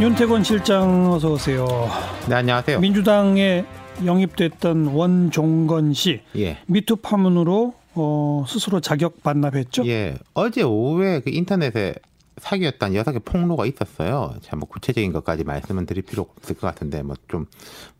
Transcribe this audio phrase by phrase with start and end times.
[0.00, 1.66] 윤태권 실장 어서 오세요.
[2.28, 2.78] 네 안녕하세요.
[2.78, 3.64] 민주당에
[4.04, 6.58] 영입됐던 원종건 씨 예.
[6.66, 9.84] 미투 파문으로 어, 스스로 자격 반납했죠.
[9.88, 10.16] 예.
[10.34, 11.96] 어제 오후에 그 인터넷에
[12.36, 14.34] 사기였다는 여섯 개 폭로가 있었어요.
[14.42, 17.46] 제가 뭐 구체적인 것까지 말씀은 드릴 필요 없을 것 같은데 뭐 좀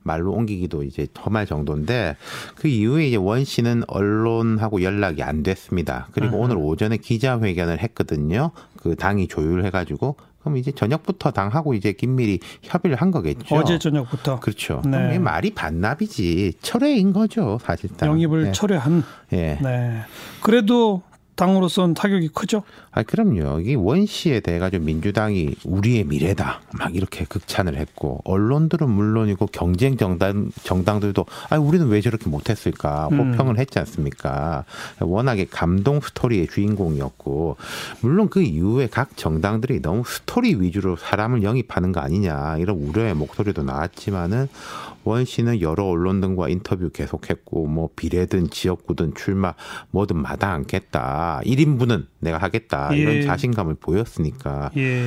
[0.05, 2.17] 말로 옮기기도 이제 험할 정도인데
[2.55, 6.09] 그 이후에 이제 원 씨는 언론하고 연락이 안 됐습니다.
[6.13, 6.43] 그리고 음.
[6.43, 8.53] 오늘 오전에 기자회견을 했거든요.
[8.77, 13.55] 그 당이 조율해가지고 그럼 이제 저녁부터 당하고 이제 긴밀히 협의를 한 거겠죠.
[13.55, 14.83] 어제 저녁부터 그렇죠.
[14.85, 14.91] 네.
[14.91, 18.09] 그럼 이 말이 반납이지 철회인 거죠 사실상.
[18.09, 18.53] 영입을 예.
[18.53, 19.03] 철회한.
[19.33, 19.59] 예.
[19.61, 20.03] 네.
[20.41, 21.03] 그래도
[21.39, 22.65] 당으로서는 타격이 크죠.
[22.91, 23.61] 아, 그럼요.
[23.61, 26.61] 이 원 씨에 대해 가지고 민주당이 우리의 미래다.
[26.77, 33.09] 막 이렇게 극찬을 했고, 언론들은 물론이고 경쟁 정당, 정당들도, 아, 우리는 왜 저렇게 못했을까.
[33.13, 33.33] 음.
[33.33, 34.65] 호평을 했지 않습니까.
[35.01, 37.57] 워낙에 감동 스토리의 주인공이었고,
[38.01, 42.57] 물론 그 이후에 각 정당들이 너무 스토리 위주로 사람을 영입하는 거 아니냐.
[42.59, 44.49] 이런 우려의 목소리도 나왔지만은,
[45.05, 49.55] 원 씨는 여러 언론 등과 인터뷰 계속했고, 뭐, 비례든 지역구든 출마
[49.93, 51.28] 뭐든 마다 않겠다.
[51.45, 52.91] 1인분은 내가 하겠다.
[52.93, 52.97] 예.
[52.99, 55.05] 이런 자신감을 보였으니까 예.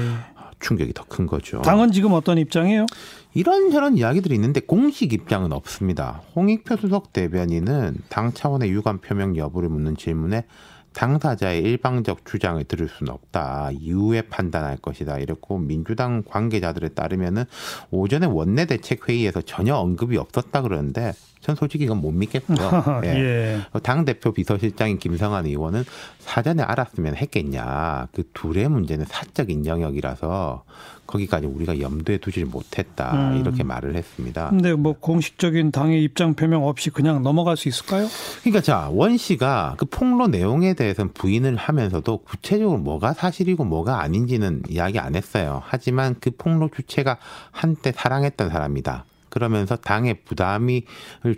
[0.59, 1.61] 충격이 더 큰 거죠.
[1.64, 2.86] 당은 지금 어떤 입장이에요?
[3.33, 6.22] 이런저런 이야기들이 있는데 공식 입장은 없습니다.
[6.36, 10.45] 홍익표 수석 대변인은 당 차원의 유감 표명 여부를 묻는 질문에
[10.94, 13.72] 당사자의 일방적 주장을 들을 수는 없다.
[13.80, 15.19] 이후에 판단할 것이다.
[15.19, 17.45] 이랬고 민주당 관계자들에 따르면은
[17.92, 23.02] 오전에 원내대책 회의에서 전혀 언급이 없었다 그러는데 전 솔직히 이건 못 믿겠고요.
[23.06, 23.08] 예.
[23.08, 23.61] 예.
[23.84, 25.83] 당 대표 비서실장인 김성환 의원은
[26.20, 28.08] 사전에 알았으면 했겠냐.
[28.14, 30.64] 그 둘의 문제는 사적인 영역이라서
[31.08, 33.31] 거기까지 우리가 염두에 두질 못했다.
[33.31, 33.38] 음.
[33.42, 34.50] 이렇게 말을 했습니다.
[34.50, 38.08] 근데 뭐 공식적인 당의 입장 표명 없이 그냥 넘어갈 수 있을까요?
[38.42, 44.64] 그러니까 자, 원 씨가 그 폭로 내용에 대해서는 부인을 하면서도 구체적으로 뭐가 사실이고 뭐가 아닌지는
[44.70, 45.61] 이야기 안 했어요.
[45.66, 47.17] 하지만 그 폭로 주체가
[47.52, 49.05] 한때 사랑했던 사람이다.
[49.32, 50.84] 그러면서 당에 부담이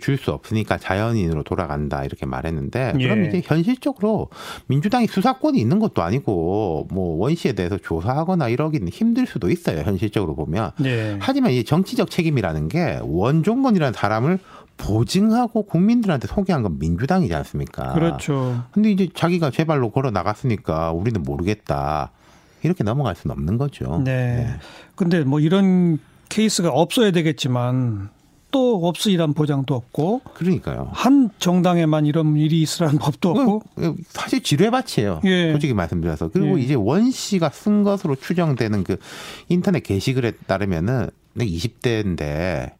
[0.02, 3.28] 줄 수 없으니까 자연인으로 돌아간다 이렇게 말했는데 그럼 예.
[3.28, 4.28] 이제 현실적으로
[4.66, 10.34] 민주당이 수사권이 있는 것도 아니고 뭐 원 씨에 대해서 조사하거나 이러기는 힘들 수도 있어요 현실적으로
[10.34, 11.16] 보면 예.
[11.20, 14.38] 하지만 이 정치적 책임이라는 게 원종건이라는 사람을
[14.76, 17.92] 보증하고 국민들한테 소개한 건 민주당이지 않습니까?
[17.94, 18.64] 그렇죠.
[18.72, 22.10] 근데 이제 자기가 제 발로 걸어 나갔으니까 우리는 모르겠다.
[22.64, 24.02] 이렇게 넘어갈 수는 없는 거죠.
[24.04, 24.48] 네.
[24.96, 25.98] 근데 뭐 이런
[26.28, 28.10] 케이스가 없어야 되겠지만
[28.50, 30.88] 또 없으리란 보장도 없고 그러니까요.
[30.92, 35.22] 한 정당에만 이런 일이 있으라는 법도 없고 그, 사실 지뢰밭이에요.
[35.24, 35.50] 예.
[35.50, 36.28] 솔직히 말씀드려서.
[36.28, 36.62] 그리고 예.
[36.62, 38.96] 이제 원 씨가 쓴 것으로 추정되는 그
[39.48, 42.70] 인터넷 게시글에 따르면은 내가 20대인데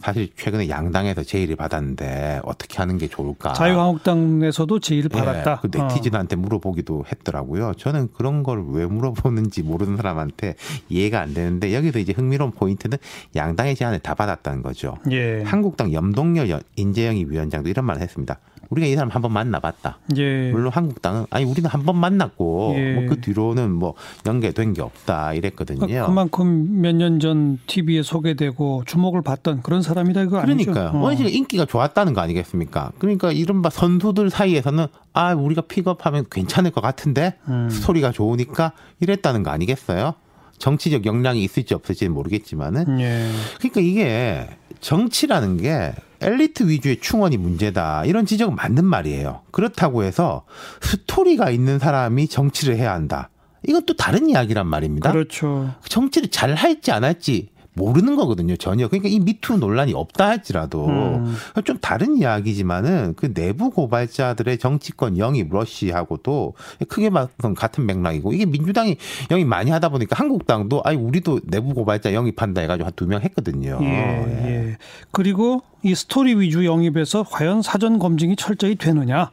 [0.00, 3.52] 사실 최근에 양당에서 제의를 받았는데 어떻게 하는 게 좋을까?
[3.54, 5.60] 자유한국당에서도 제의를 예, 받았다.
[5.60, 7.72] 그 네티즌한테 물어보기도 했더라고요.
[7.78, 10.54] 저는 그런 걸 왜 물어보는지 모르는 사람한테
[10.88, 12.98] 이해가 안 되는데 여기서 이제 흥미로운 포인트는
[13.36, 14.88] 양당의 제안을 다 받았다는 거죠.
[14.90, 15.10] 어.
[15.10, 15.42] 예.
[15.44, 18.38] 한국당 염동열 연- 인재영입 위원장도 이런 말을 했습니다.
[18.70, 19.98] 우리가 이 사람 한 번 만나봤다.
[20.16, 20.50] 예.
[20.50, 22.94] 물론 한국당은 아니 우리는 한 번 만났고 예.
[22.94, 23.94] 뭐 그 뒤로는 뭐
[24.26, 26.06] 연계된 게 없다 이랬거든요.
[26.06, 30.72] 그만큼 몇 년 전 TV에 소개되고 주목을 받던 그런 사람이다 이거 아니죠?
[30.72, 30.98] 그러니까요.
[31.00, 31.04] 어.
[31.04, 32.92] 원 씨가 인기가 좋았다는 거 아니겠습니까?
[32.98, 37.68] 그러니까 이른바 선수들 사이에서는 아 우리가 픽업하면 괜찮을 것 같은데 음.
[37.70, 40.14] 스토리가 좋으니까 이랬다는 거 아니겠어요?
[40.58, 43.28] 정치적 역량이 있을지 없을지는 모르겠지만은 예.
[43.58, 44.48] 그러니까 이게
[44.80, 48.04] 정치라는 게 엘리트 위주의 충원이 문제다.
[48.04, 49.42] 이런 지적은 맞는 말이에요.
[49.50, 50.44] 그렇다고 해서
[50.80, 53.30] 스토리가 있는 사람이 정치를 해야 한다.
[53.66, 55.10] 이건 또 다른 이야기란 말입니다.
[55.12, 55.70] 그렇죠.
[55.88, 58.88] 정치를 잘 할지 안 할지 모르는 거거든요, 전혀.
[58.88, 61.36] 그러니까 이 미투 논란이 없다 할지라도 음.
[61.64, 66.54] 좀 다른 이야기지만은 그 내부 고발자들의 정치권 영입 러시하고도
[66.88, 68.96] 크게 봐선 같은 맥락이고 이게 민주당이
[69.30, 73.78] 영입 많이 하다 보니까 한국당도 아니 우리도 내부 고발자 영입한다 해가지고 한 두 명 했거든요.
[73.82, 74.55] 예, 예.
[74.78, 75.06] 예.
[75.10, 79.30] 그리고 이 스토리 위주 영입에서 과연 사전 검증이 철저히 되느냐?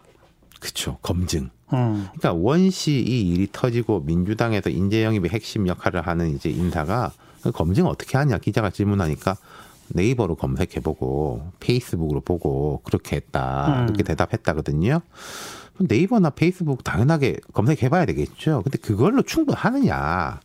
[0.60, 0.98] 그렇죠.
[1.02, 1.50] 검증.
[1.74, 2.08] 음.
[2.14, 7.12] 그러니까 원시 이 일이 터지고 민주당에서 인재 영입의 핵심 역할을 하는 이제 인사가
[7.42, 9.36] 그 검증 어떻게 하냐 기자가 질문하니까
[9.90, 13.86] 네이버로 검색해보고 페이스북으로 보고 그렇게 했다 음.
[13.88, 15.02] 그렇게 대답했다거든요.
[15.80, 18.62] 네이버나 페이스북 당연하게 검색해봐야 되겠죠.
[18.64, 20.40] 근데 그걸로 충분하느냐?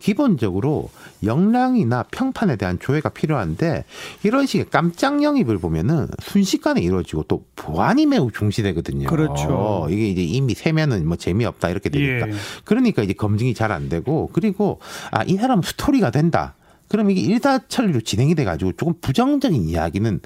[0.00, 0.90] 기본적으로
[1.24, 3.84] 역량이나 평판에 대한 조회가 필요한데
[4.22, 9.08] 이런 식의 깜짝 영입을 보면은 순식간에 이루어지고 또 보안이 매우 중시되거든요.
[9.08, 9.88] 그렇죠.
[9.90, 12.28] 이게 이제 이미 세면은 뭐 재미없다 이렇게 되니까.
[12.28, 12.32] 예.
[12.64, 14.78] 그러니까 이제 검증이 잘 안 되고 그리고
[15.10, 16.54] 아 이 사람 스토리가 된다.
[16.88, 20.20] 그럼 이게 일사천리로 진행이 돼가지고 조금 부정적인 이야기는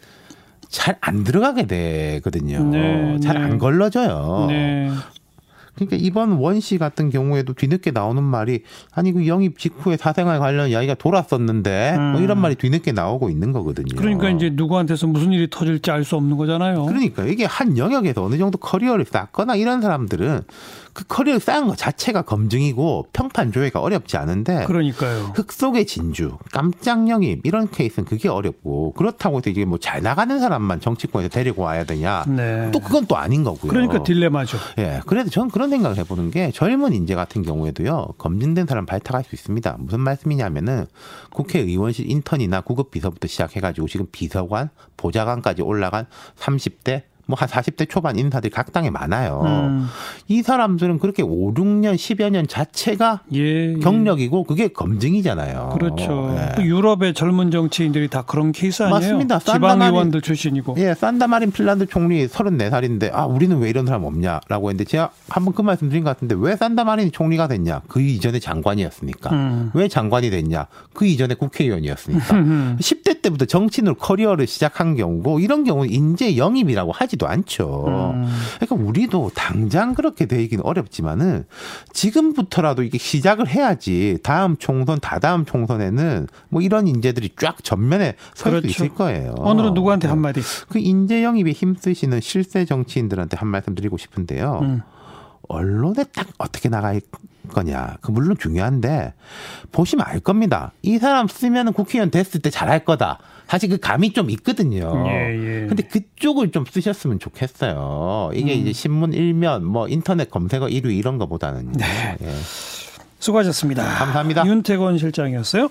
[0.69, 2.65] 잘안 들어가게 되거든요.
[2.65, 3.45] 네, 잘 네.
[3.45, 4.47] 안 걸러져요.
[4.49, 4.91] 네.
[5.77, 8.63] 그러니까 이번 원 씨 같은 경우에도 뒤늦게 나오는 말이
[8.93, 12.23] 아니 그 영입 직후에 사생활 관련 이야기가 돌았었는데 뭐 음.
[12.25, 13.95] 이런 말이 뒤늦게 나오고 있는 거거든요.
[13.97, 16.87] 그러니까 이제 누구한테서 무슨 일이 터질지 알 수 없는 거잖아요.
[16.87, 20.43] 그러니까 이게 한 영역에서 어느 정도 커리어를 쌓거나 이런 사람들은
[20.93, 25.33] 그 커리어를 쌓은 것 자체가 검증이고 평판 조회가 어렵지 않은데 그러니까요.
[25.35, 30.39] 흑 속의 진주, 깜짝 영입 이런 케이스는 그게 어렵고 그렇다고 해서 이게 뭐 잘 나가는
[30.41, 32.25] 사람만 정치권에서 데리고 와야 되냐?
[32.29, 32.71] 네.
[32.73, 33.71] 또 그건 또 아닌 거고요.
[33.71, 34.57] 그러니까 딜레마죠.
[34.79, 39.35] 예, 그래도 저는 그런 생각을 해보는 게 젊은 인재 같은 경우에도요 검증된 사람 발탁할 수
[39.35, 39.77] 있습니다.
[39.79, 40.87] 무슨 말씀이냐면은
[41.31, 48.51] 국회의원실 인턴이나 구급 비서부터 시작해가지고 지금 비서관, 보좌관까지 올라간 30대 뭐 한 40대 초반 인사들이
[48.51, 49.43] 각 당에 많아요.
[49.45, 49.87] 음.
[50.29, 53.47] 이 사람들은 그렇게 5, 6년, 10여 년 자체가 예.
[53.75, 53.75] 예.
[53.81, 55.77] 경력이고 그게 검증이잖아요.
[55.79, 56.35] 그렇죠.
[56.39, 56.55] 예.
[56.55, 58.95] 또 유럽의 젊은 정치인들이 다 그런 케이스 아니에요?
[58.99, 59.39] 맞습니다.
[59.41, 60.77] 지방 의원들 출신이고.
[60.79, 65.55] 예, 산나 마린 핀란드 총리 34살인데 아 우리는 왜 이런 사람 없냐라고 했는데 제가 한번
[65.55, 67.83] 그 말씀 드린 것 같은데 왜 산나 마린이 총리가 됐냐?
[67.89, 69.31] 그 이전에 장관이었으니까.
[69.31, 69.71] 음.
[69.75, 70.67] 왜 장관이 됐냐?
[70.93, 72.25] 그 이전에 국회의원이었으니까.
[72.81, 78.13] 10대 때부터 정치인으로 커리어를 시작한 경우고 이런 경우는 인재 영입이라고 하지 도 않죠.
[78.15, 78.27] 음.
[78.59, 81.45] 그러니까 우리도 당장 그렇게 되기는 어렵지만은
[81.93, 88.69] 지금부터라도 이게 시작을 해야지 다음 총선, 다다음 총선에는 뭐 이런 인재들이 쫙 전면에 설수 그렇죠.
[88.69, 89.35] 있을 거예요.
[89.39, 90.11] 오늘은 누구한테 네.
[90.11, 90.41] 한마디?
[90.69, 94.61] 그 인재 영입에 힘쓰시는 실세 정치인들한테 한 말씀 드리고 싶은데요.
[94.63, 94.83] 음.
[95.49, 97.01] 언론에 딱 어떻게 나갈
[97.49, 97.97] 거냐.
[98.01, 99.15] 그 물론 중요한데
[99.73, 100.73] 보시면 알 겁니다.
[100.83, 103.19] 이 사람 쓰면은 국회의원 됐을 때 잘할 거다.
[103.47, 105.05] 사실 그 감이 좀 있거든요.
[105.07, 105.67] 예, 예.
[105.67, 108.31] 근데 그쪽을 좀 쓰셨으면 좋겠어요.
[108.35, 108.61] 이게 음.
[108.61, 111.73] 이제 신문 일면 뭐 인터넷 검색어 1위 이런 거보다는.
[111.73, 112.17] 네.
[112.21, 112.35] 예.
[113.19, 113.85] 수고하셨습니다.
[113.85, 114.47] 감사합니다.
[114.47, 115.69] 윤태권 실장이었어요.